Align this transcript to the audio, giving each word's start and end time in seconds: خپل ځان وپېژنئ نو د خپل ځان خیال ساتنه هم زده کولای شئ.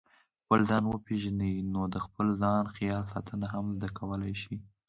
خپل 0.43 0.59
ځان 0.69 0.83
وپېژنئ 0.87 1.55
نو 1.73 1.81
د 1.93 1.95
خپل 2.05 2.27
ځان 2.41 2.63
خیال 2.75 3.03
ساتنه 3.13 3.45
هم 3.53 3.65
زده 3.77 3.89
کولای 3.97 4.33
شئ. 4.41 4.57